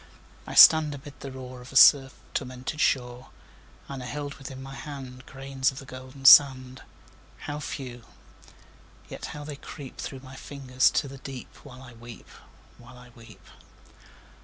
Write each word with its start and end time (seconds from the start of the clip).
I 0.47 0.55
stand 0.55 0.95
amid 0.95 1.19
the 1.19 1.31
roar 1.31 1.61
Of 1.61 1.71
a 1.71 1.75
surf 1.75 2.15
tormented 2.33 2.81
shore, 2.81 3.29
And 3.87 4.01
I 4.01 4.07
hold 4.07 4.33
within 4.39 4.59
my 4.59 4.73
hand 4.73 5.27
Grains 5.27 5.71
of 5.71 5.77
the 5.77 5.85
golden 5.85 6.25
sand 6.25 6.81
How 7.45 7.59
few! 7.59 8.05
yet 9.09 9.25
how 9.37 9.43
they 9.43 9.57
creep 9.57 9.99
Through 9.99 10.21
my 10.21 10.35
fingers 10.35 10.89
to 10.89 11.07
the 11.07 11.19
deep 11.19 11.53
While 11.57 11.83
I 11.83 11.93
weep 11.93 12.27
while 12.79 12.97
I 12.97 13.09
weep! 13.09 13.45